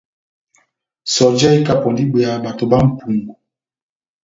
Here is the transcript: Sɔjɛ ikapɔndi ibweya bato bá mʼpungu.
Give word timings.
Sɔjɛ 1.13 1.49
ikapɔndi 1.59 2.01
ibweya 2.05 2.43
bato 2.43 2.63
bá 2.71 2.77
mʼpungu. 2.87 3.33